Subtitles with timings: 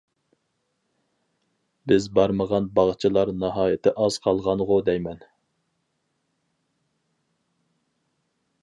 [1.91, 5.23] بىز بارمىغان باغچىلار ناھايىتى ئاز قالغانغۇ دەيمەن.